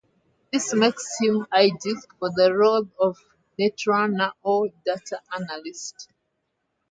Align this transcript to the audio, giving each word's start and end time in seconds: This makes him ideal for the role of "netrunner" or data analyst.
This 0.51 0.73
makes 0.73 1.05
him 1.21 1.45
ideal 1.53 1.93
for 2.17 2.31
the 2.35 2.51
role 2.55 2.87
of 2.99 3.19
"netrunner" 3.59 4.31
or 4.41 4.69
data 4.83 5.21
analyst. 5.31 6.07